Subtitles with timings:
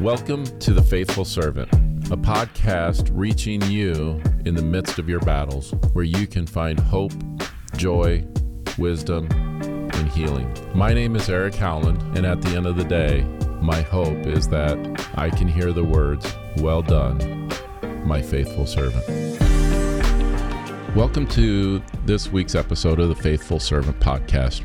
[0.00, 1.72] Welcome to The Faithful Servant,
[2.12, 7.14] a podcast reaching you in the midst of your battles, where you can find hope,
[7.78, 8.22] joy,
[8.76, 10.54] wisdom, and healing.
[10.74, 13.22] My name is Eric Howland, and at the end of the day,
[13.62, 14.76] my hope is that
[15.14, 17.50] I can hear the words, Well done,
[18.04, 19.06] my faithful servant.
[20.94, 24.62] Welcome to this week's episode of the Faithful Servant podcast.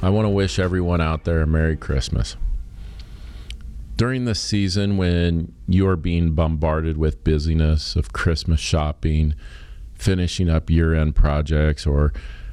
[0.00, 2.38] I want to wish everyone out there a Merry Christmas
[3.96, 9.34] during this season when you're being bombarded with busyness of Christmas shopping,
[9.94, 12.12] finishing up year end projects, or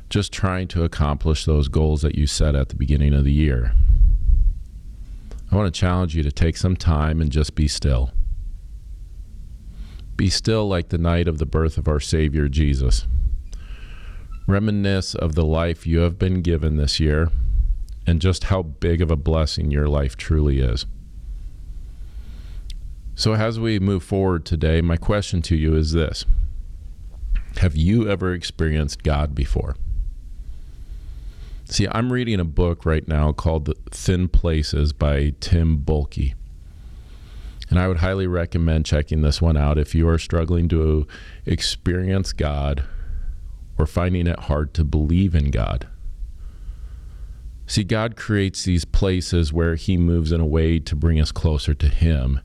[0.10, 3.74] just trying to accomplish those goals that you set at the beginning of the year,
[5.52, 8.12] I want to challenge you to take some time and just be still.
[10.16, 13.08] Be still like the night of the birth of our Savior Jesus.
[14.48, 17.30] Reminisce of the life you have been given this year
[18.06, 20.86] and just how big of a blessing your life truly is.
[23.16, 26.26] So, as we move forward today, my question to you is this
[27.58, 29.76] Have you ever experienced God before?
[31.66, 36.34] See, I'm reading a book right now called the Thin Places by Tim Bohlke.
[37.70, 41.08] And I would highly recommend checking this one out if you are struggling to
[41.46, 42.84] experience God
[43.78, 45.88] or finding it hard to believe in God.
[47.68, 51.74] See, God creates these places where He moves in a way to bring us closer
[51.74, 52.42] to Him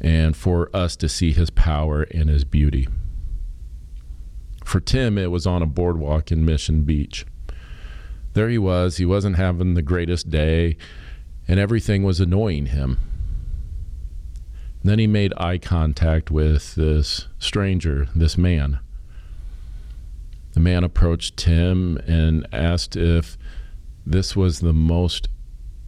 [0.00, 2.88] and for us to see his power and his beauty.
[4.64, 7.26] For Tim, it was on a boardwalk in Mission Beach.
[8.32, 8.96] There he was.
[8.96, 10.76] He wasn't having the greatest day,
[11.48, 12.98] and everything was annoying him.
[14.82, 18.78] then he made eye contact with this stranger, this man.
[20.52, 23.36] The man approached Tim and asked if
[24.06, 25.28] this was the most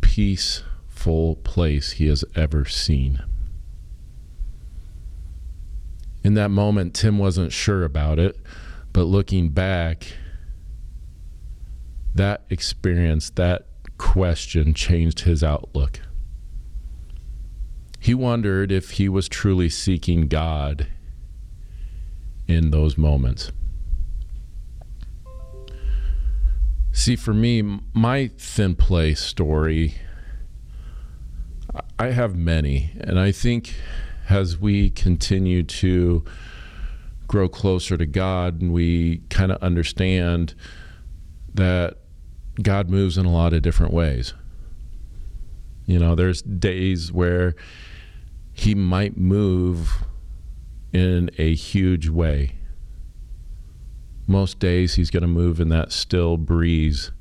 [0.02, 3.22] peaceful place he has ever seen
[6.24, 8.38] in that moment, Tim wasn't sure about it,
[8.92, 10.06] but looking back,
[12.14, 13.66] that experience, that
[13.98, 16.00] question changed his outlook.
[17.98, 20.88] He wondered if he was truly seeking God
[22.48, 23.52] in those moments.
[26.92, 29.94] See, for me, my thin place story,
[31.98, 33.74] I have many, and I think
[34.28, 36.24] as we continue to
[37.26, 40.54] grow closer to God and we kind of understand
[41.54, 41.96] that
[42.60, 44.34] God moves in a lot of different ways.
[45.86, 47.54] You know, there's days where
[48.52, 50.04] He might move
[50.92, 52.56] in a huge way.
[54.26, 57.12] Most days He's going to move in that still breeze.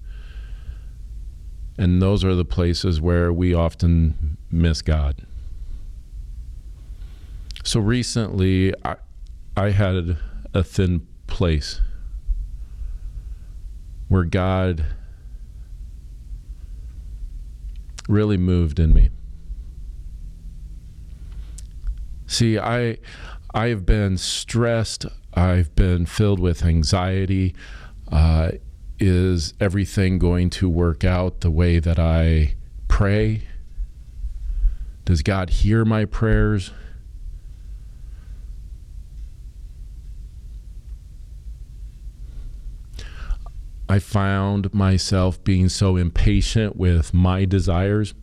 [1.77, 5.25] And those are the places where we often miss God.
[7.63, 8.95] So recently, I,
[9.55, 10.17] I had
[10.53, 11.79] a thin place
[14.07, 14.85] where God
[18.09, 19.09] really moved in me.
[22.27, 22.97] See, I
[23.53, 25.05] I have been stressed.
[25.33, 27.53] I've been filled with anxiety.
[28.11, 28.51] Uh,
[28.99, 32.55] is everything going to work out the way that I
[32.87, 33.43] pray?
[35.05, 36.71] Does God hear my prayers?
[43.91, 48.13] I found myself being so impatient with my desires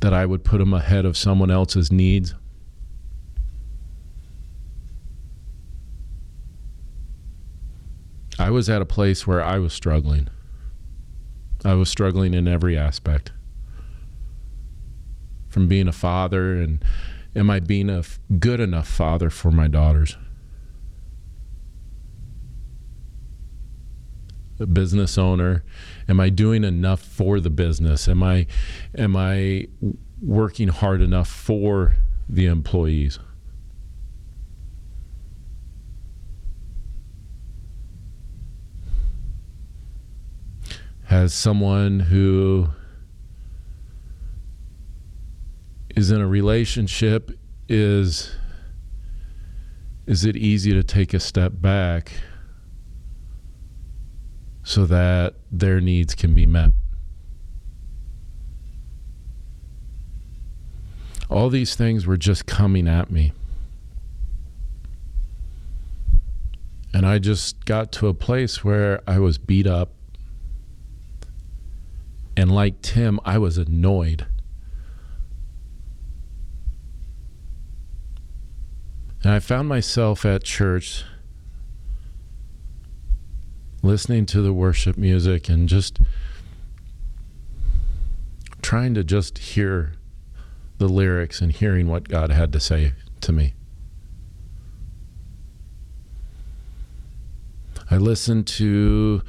[0.00, 2.34] that I would put them ahead of someone else's needs.
[8.40, 10.26] I was at a place where I was struggling.
[11.64, 13.30] I was struggling in every aspect.
[15.48, 16.84] From being a father and
[17.36, 18.02] am I being a
[18.40, 20.16] good enough father for my daughters?
[24.51, 25.64] a business owner?
[26.08, 28.08] Am I doing enough for the business?
[28.08, 28.46] Am I
[28.96, 29.68] am I
[30.20, 31.96] working hard enough for
[32.28, 33.18] the employees?
[41.04, 42.68] Has someone who
[45.94, 47.30] is in a relationship
[47.68, 48.34] is
[50.06, 52.12] is it easy to take a step back
[54.62, 56.70] so that their needs can be met.
[61.28, 63.32] All these things were just coming at me.
[66.94, 69.90] And I just got to a place where I was beat up
[72.36, 74.26] And like Tim, I was annoyed.
[79.22, 81.04] And I found myself at church
[83.82, 86.00] listening to the worship music and just
[88.62, 89.94] trying to just hear
[90.78, 93.54] the lyrics and hearing what God had to say to me.
[97.90, 99.22] I listened to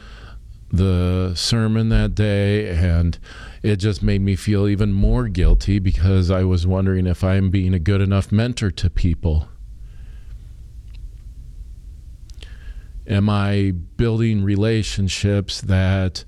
[0.72, 3.20] the sermon that day and
[3.62, 7.74] it just made me feel even more guilty because I was wondering if I'm being
[7.74, 9.48] a good enough mentor to people.
[13.06, 16.24] Am I building relationships that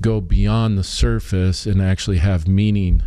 [0.00, 3.02] go beyond the surface and actually have meaning?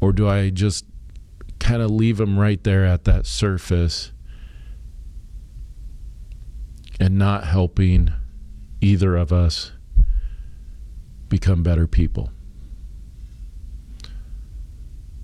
[0.00, 0.86] Or do I just
[1.58, 4.12] kind of leave them right there at that surface
[6.98, 8.10] and not helping
[8.80, 9.72] either of us
[11.28, 12.30] become better people?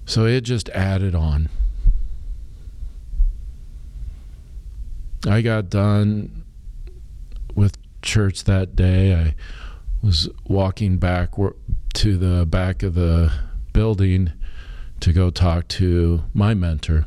[0.05, 1.49] So it just added on.
[5.27, 6.45] I got done
[7.55, 9.15] with church that day.
[9.15, 9.35] I
[10.03, 11.31] was walking back
[11.95, 13.33] to the back of the
[13.73, 14.33] building
[15.01, 17.07] to go talk to my mentor.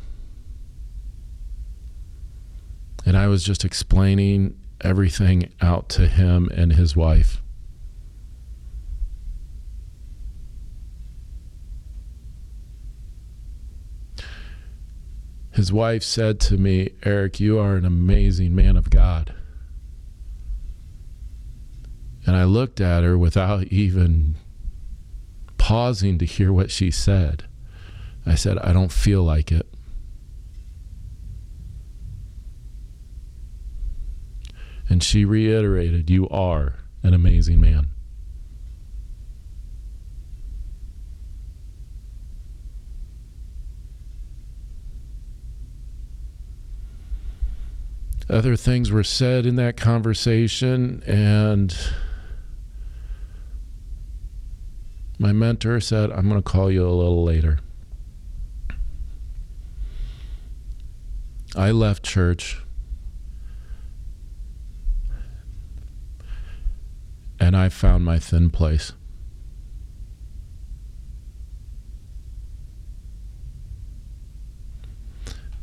[3.04, 7.42] And I was just explaining everything out to him and his wife.
[15.56, 19.34] His wife said to me, Eric, you are an amazing man of God.
[22.26, 24.34] And I looked at her without even
[25.56, 27.44] pausing to hear what she said.
[28.26, 29.66] I said, I don't feel like it.
[34.90, 37.86] And she reiterated, You are an amazing man.
[48.28, 51.76] Other things were said in that conversation, and
[55.18, 57.60] my mentor said, I'm going to call you a little later.
[61.54, 62.60] I left church
[67.40, 68.92] and I found my thin place.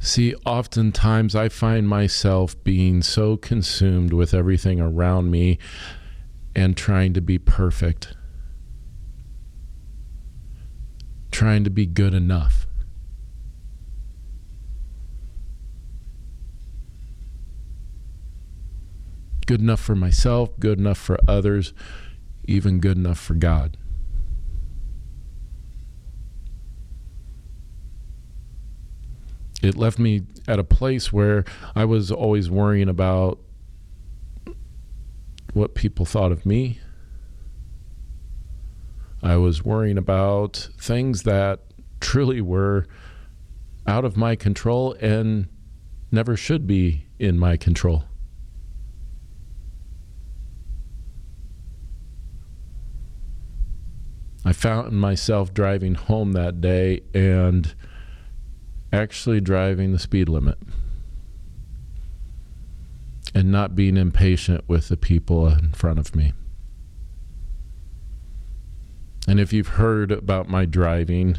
[0.04, 5.60] See, oftentimes I find myself being so consumed with everything around me
[6.54, 8.14] and trying to be perfect,
[11.32, 12.68] trying to be good enough.
[19.46, 21.74] Good enough for myself, good enough for others,
[22.44, 23.78] even good enough for God.
[29.64, 31.46] It left me at a place where
[31.76, 33.40] I was always worrying about
[35.54, 36.80] what people thought of me.
[39.22, 41.62] I was worrying about things that
[42.02, 42.86] truly were
[43.88, 45.48] out of my control and
[46.12, 48.04] never should be in my control.
[54.46, 57.74] I found myself driving home that day and
[58.94, 60.58] actually driving the speed limit
[63.34, 66.32] and not being impatient with the people in front of me.
[69.28, 71.38] And if you've heard about my driving,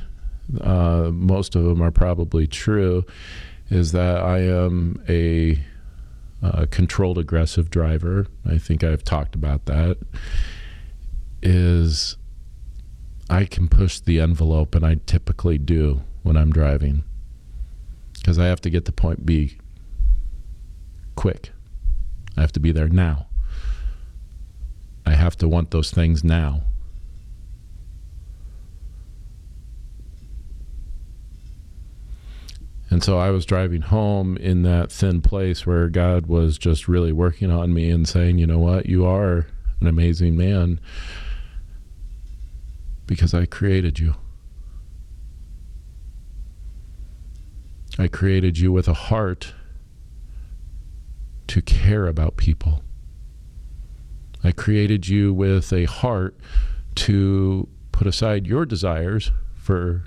[0.61, 3.05] uh, most of them are probably true,
[3.71, 5.63] is that I am a,
[6.43, 8.27] a controlled aggressive driver.
[8.45, 9.99] I think I've talked about that.
[11.41, 12.17] Is
[13.31, 17.05] I can push the envelope, and I typically do when I'm driving
[18.25, 19.59] because I have to get to point B
[21.15, 21.53] quick.
[22.39, 23.27] I have to be there now.
[25.05, 26.63] I have to want those things now.
[32.89, 37.13] And so I was driving home in that thin place where God was just really
[37.13, 39.49] working on me and saying, you know what, you are
[39.83, 40.81] an amazing man
[43.07, 44.15] because I created you.
[47.99, 49.55] I created you with a heart
[51.47, 52.83] to care about people.
[54.43, 56.37] I created you with a heart
[56.97, 60.05] to put aside your desires for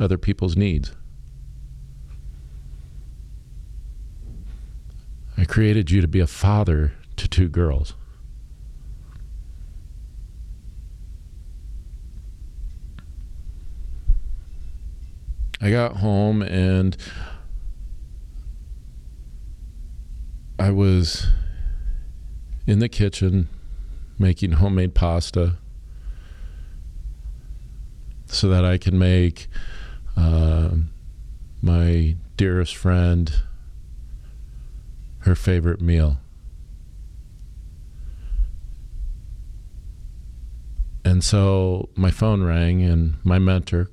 [0.00, 0.92] other people's needs.
[5.38, 7.94] I created you to be a father to two girls.
[15.60, 16.96] I got home and
[20.58, 21.26] I was
[22.66, 23.48] in the kitchen
[24.18, 25.56] making homemade pasta
[28.26, 29.48] so that I can make
[30.16, 30.70] uh,
[31.62, 33.42] my dearest friend
[35.20, 36.18] her favorite meal.
[41.04, 43.88] And so my phone rang, and my mentor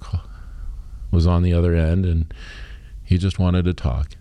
[1.13, 2.33] was on the other end, and
[3.03, 4.15] he just wanted to talk.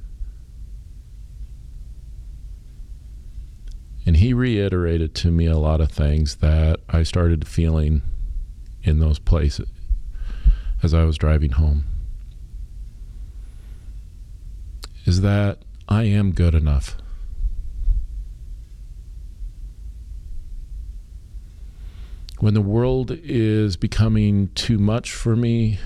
[4.04, 8.02] And he reiterated to me a lot of things that I started feeling
[8.82, 9.68] in those places
[10.82, 11.84] as I was driving home.
[15.06, 15.58] Is that
[15.88, 16.96] I am good enough.
[22.38, 25.78] When the world is becoming too much for me,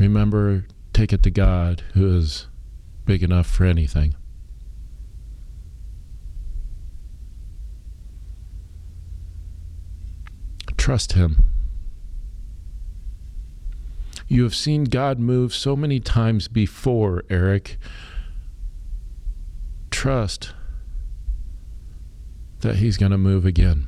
[0.00, 2.48] remember, take it to God who is
[3.04, 4.14] big enough for anything.
[10.76, 11.44] Trust Him.
[14.26, 17.76] You have seen God move so many times before, Eric.
[19.90, 20.54] Trust
[22.60, 23.86] that He's going to move again.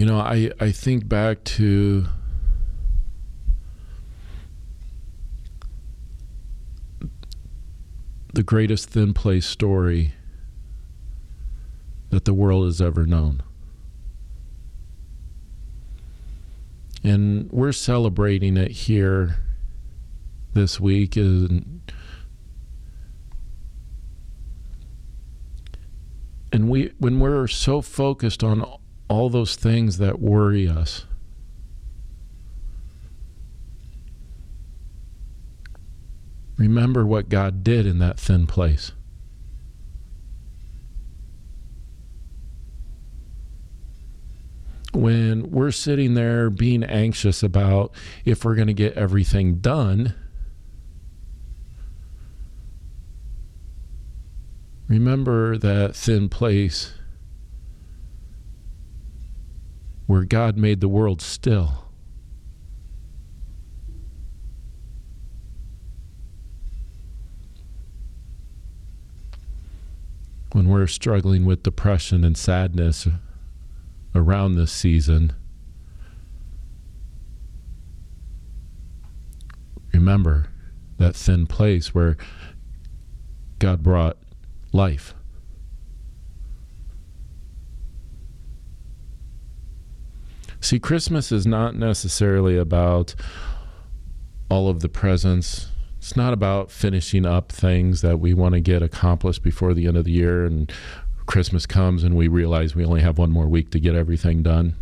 [0.00, 2.06] You know, I, I think back to
[8.32, 10.14] the greatest thin place story
[12.08, 13.42] that the world has ever known.
[17.04, 19.36] And we're celebrating it here
[20.54, 21.92] this week and
[26.50, 28.64] and we when we're so focused on
[29.10, 31.04] all those things that worry us.
[36.56, 38.92] Remember what God did in that thin place.
[44.92, 47.92] When we're sitting there being anxious about
[48.24, 50.14] if we're going to get everything done,
[54.86, 56.92] remember that thin place
[60.10, 61.84] where God made the world still.
[70.50, 73.06] When we're struggling with depression and sadness
[74.12, 75.32] around this season,
[79.92, 80.48] remember
[80.98, 82.16] that thin place where
[83.60, 84.16] God brought
[84.72, 85.14] life.
[90.70, 93.16] See, Christmas is not necessarily about
[94.48, 95.66] all of the presents.
[95.98, 99.96] It's not about finishing up things that we want to get accomplished before the end
[99.96, 100.72] of the year and
[101.26, 104.76] Christmas comes and we realize we only have one more week to get everything done.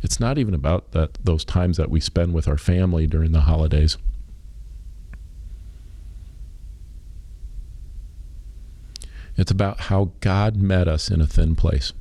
[0.00, 3.40] It's not even about that those times that we spend with our family during the
[3.40, 3.98] holidays.
[9.36, 11.92] It's about how God met us in a thin place.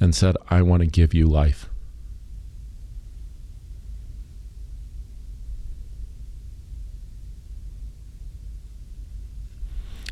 [0.00, 1.68] And said, I want to give you life.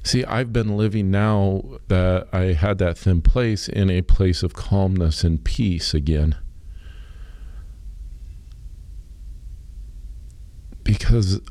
[0.09, 4.55] See, I've been living now that I had that thin place in a place of
[4.55, 6.37] calmness and peace again.
[10.83, 11.43] Because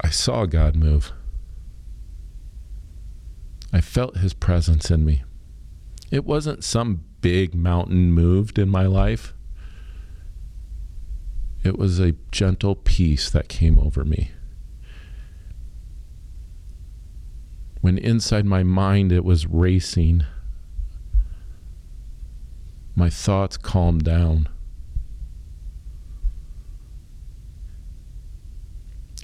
[0.00, 1.12] I saw God move.
[3.72, 5.24] I felt his presence in me.
[6.10, 9.34] It wasn't some big mountain moved in my life.
[11.62, 14.30] It was a gentle peace that came over me.
[17.80, 20.24] When inside my mind it was racing,
[22.94, 24.48] my thoughts calmed down.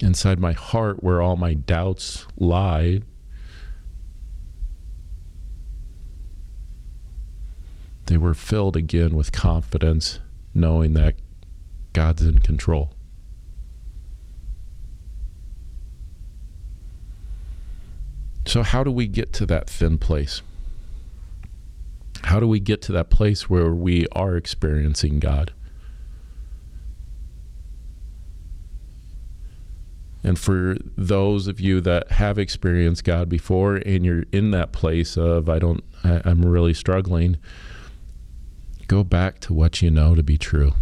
[0.00, 3.00] inside my heart where all my doubts lie.
[8.06, 10.20] They were filled again with confidence,
[10.54, 11.16] knowing that
[11.92, 12.92] God's in control.
[18.46, 20.40] So, how do we get to that thin place?
[22.22, 25.52] How do we get to that place where we are experiencing God?
[30.22, 35.16] And for those of you that have experienced God before and you're in that place
[35.16, 37.36] of, I don't, I, I'm really struggling,
[38.86, 40.72] go back to what you know to be true.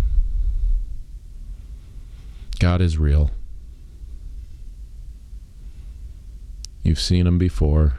[2.58, 3.30] God is real.
[6.82, 7.94] You've seen him before.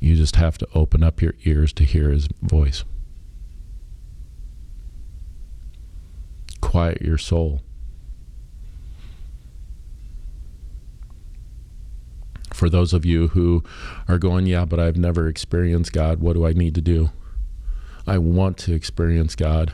[0.00, 2.84] You just have to open up your ears to hear his voice.
[6.60, 7.62] Quiet your soul.
[12.62, 13.64] For those of you who
[14.06, 17.10] are going, yeah, but I've never experienced God, what do I need to do?
[18.06, 19.72] I want to experience God.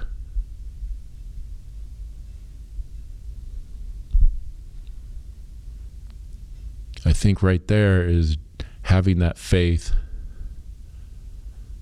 [7.04, 8.38] I think right there is
[8.84, 9.92] having that faith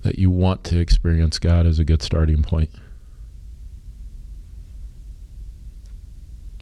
[0.01, 2.71] that you want to experience God as a good starting point.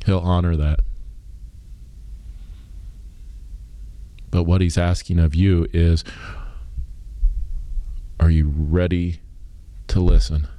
[0.05, 0.81] He'll honor that.
[4.35, 6.03] But what he's asking of you is
[8.19, 9.21] are you ready
[9.87, 10.49] to listen?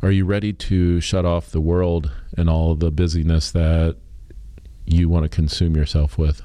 [0.00, 3.96] Are you ready to shut off the world and all the busyness that
[4.84, 6.40] you want to consume yourself with?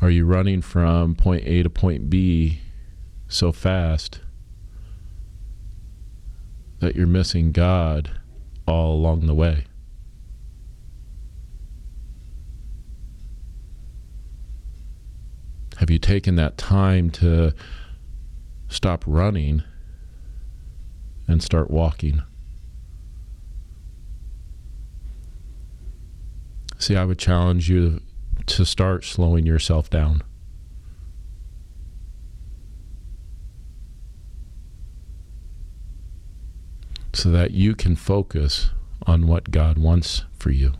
[0.00, 2.60] Are you running from point A to point B
[3.26, 4.20] so fast
[6.84, 8.10] that you're missing God
[8.66, 9.64] all along the way?
[15.78, 17.52] Have you taken that time to
[18.68, 19.62] stop running
[21.26, 22.22] and start walking.
[26.78, 28.00] See, I would challenge you
[28.46, 30.22] to start slowing yourself down.
[37.14, 38.70] So that you can focus
[39.06, 40.72] on what God wants for you.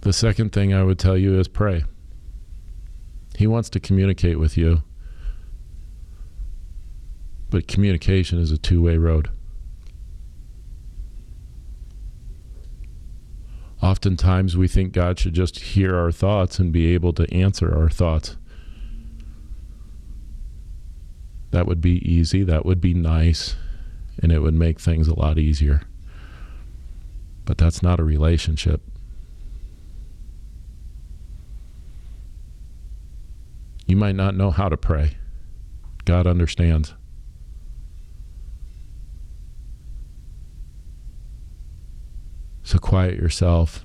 [0.00, 1.84] The second thing I would tell you is pray.
[3.36, 4.82] He wants to communicate with you.
[7.50, 9.30] But communication is a two way road.
[13.82, 17.90] Oftentimes, we think God should just hear our thoughts and be able to answer our
[17.90, 18.36] thoughts.
[21.52, 23.56] That would be easy, that would be nice,
[24.20, 25.82] and it would make things a lot easier.
[27.44, 28.80] But that's not a relationship.
[33.86, 35.18] You might not know how to pray.
[36.06, 36.94] God understands.
[42.62, 43.84] So quiet yourself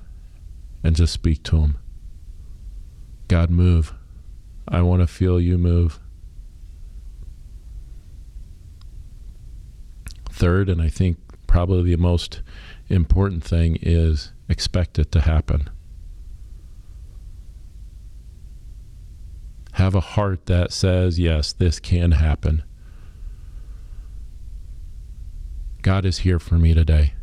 [0.82, 1.78] and just speak to Him.
[3.28, 3.92] God, move.
[4.66, 6.00] I want to feel you move.
[10.38, 12.42] Third, and I think probably the most
[12.88, 15.68] important thing is expect it to happen.
[19.72, 22.62] Have a heart that says, yes, this can happen.
[25.82, 27.14] God is here for me today.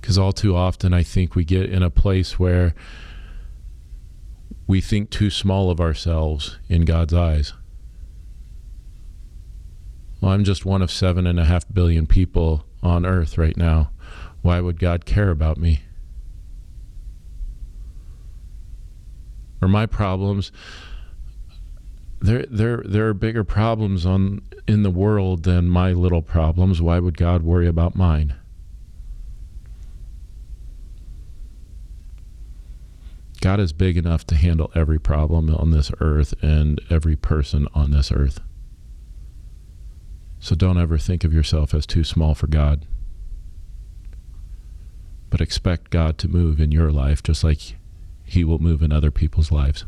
[0.00, 2.74] Because all too often, I think we get in a place where
[4.66, 7.52] we think too small of ourselves in God's eyes.
[10.24, 13.90] Well, I'm just one of seven and a half billion people on earth right now.
[14.40, 15.82] Why would God care about me?
[19.60, 20.52] or my problems
[22.20, 26.98] there there there are bigger problems on in the world than my little problems why
[26.98, 28.34] would god worry about mine
[33.40, 37.90] god is big enough to handle every problem on this earth and every person on
[37.90, 38.40] this earth
[40.44, 42.86] so don't ever think of yourself as too small for god
[45.30, 47.76] but expect god to move in your life just like
[48.24, 49.84] he will move in other people's lives.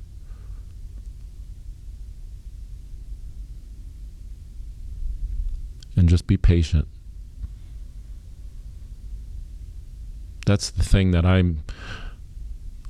[5.96, 6.86] And just be patient.
[10.44, 11.64] That's the thing that I'm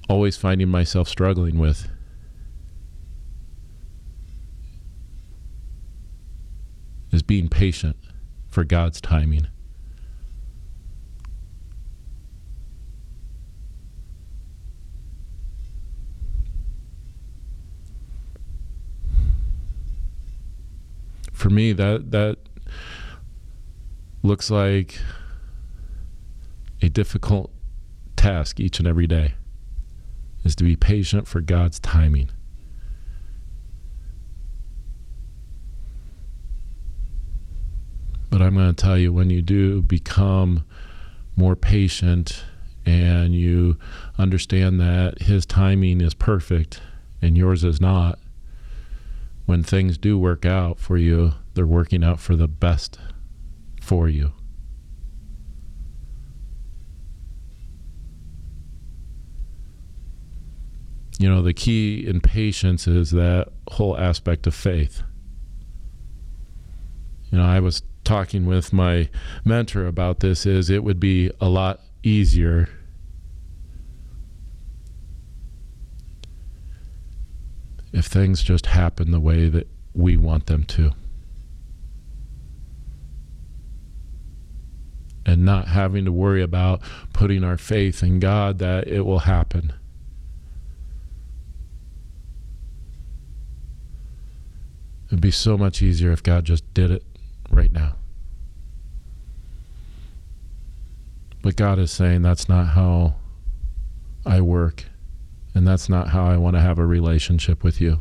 [0.09, 1.88] always finding myself struggling with.
[7.26, 7.96] being patient
[8.48, 9.48] for God's timing.
[21.32, 22.38] For me, that that
[24.22, 24.98] looks like
[26.82, 27.50] a difficult
[28.16, 29.34] task each and every day
[30.44, 32.30] is to be patient for God's timing.
[38.37, 40.66] But I'm going to tell you when you do become
[41.37, 42.44] more patient
[42.85, 43.79] and you
[44.18, 46.83] understand that his timing is perfect
[47.22, 48.18] and yours is not,
[49.46, 52.99] when things do work out for you, they're working out for the best
[53.81, 54.35] for you.
[61.18, 65.03] You know, the key in patience is that whole aspect of faith.
[67.33, 69.10] You know, I was talking with my
[69.44, 72.68] mentor about this is it would be a lot easier
[77.92, 80.92] if things just happen the way that we want them to.
[85.24, 86.80] And not having to worry about
[87.12, 89.72] putting our faith in God that it will happen.
[95.08, 97.02] It'd be so much easier if God just did it
[97.56, 97.96] right now.
[101.42, 103.14] But God is saying that's not how
[104.24, 104.84] I work,
[105.54, 108.00] and that's not how I want to have a relationship with you.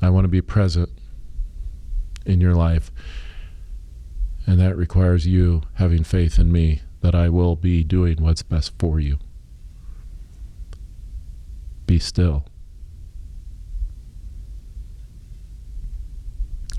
[0.00, 0.88] I want to be present
[2.24, 2.90] in your life,
[4.46, 8.72] and that requires you having faith in me that I will be doing what's best
[8.78, 9.18] for you.
[11.86, 12.46] Be still.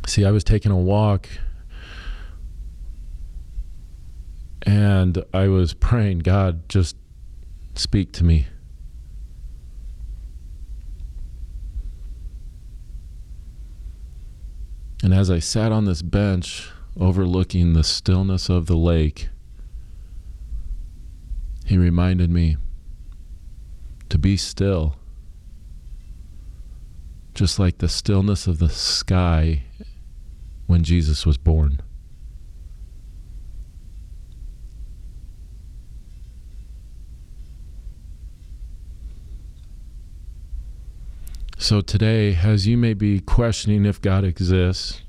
[0.07, 1.27] See, I was taking a walk
[4.61, 6.95] and I was praying, God, just
[7.75, 8.47] speak to me.
[15.03, 19.29] And as I sat on this bench overlooking the stillness of the lake,
[21.65, 22.57] he reminded me
[24.09, 24.95] to be still,
[27.33, 29.63] just like the stillness of the sky
[30.67, 31.81] when Jesus was born.
[41.57, 45.01] So today, as you may be questioning if God exists,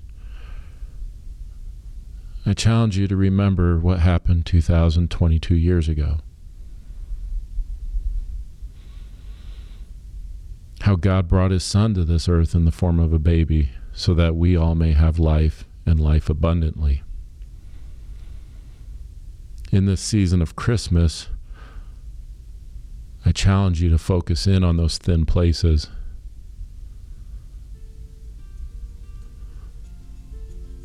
[2.46, 6.18] I challenge you to remember what happened 2022 years ago.
[10.80, 14.12] How God brought his son to this earth in the form of a baby so
[14.12, 17.02] that we all may have life and life abundantly.
[19.72, 21.28] In this season of Christmas,
[23.24, 25.88] I challenge you to focus in on those thin places.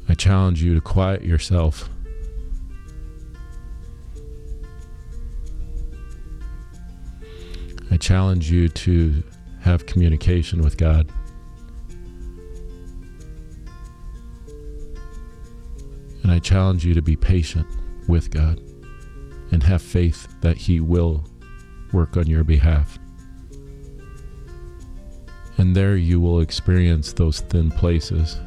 [0.07, 1.89] I challenge you to quiet yourself.
[7.91, 9.21] I challenge you to
[9.59, 11.11] have communication with God.
[16.41, 17.67] Challenge you to be patient
[18.07, 18.59] with God
[19.51, 21.25] and have faith that He will
[21.93, 22.97] work on your behalf.
[25.57, 28.39] And there you will experience those thin places.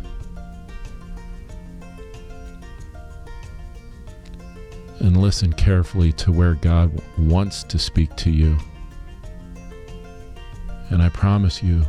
[4.98, 8.56] And listen carefully to where God wants to speak to you.
[10.90, 11.84] And I promise you,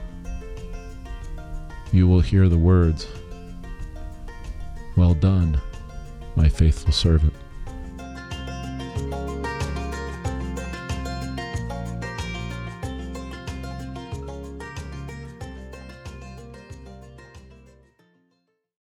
[1.91, 3.07] you will hear the words,
[4.97, 5.61] Well done
[6.35, 7.33] my faithful servant.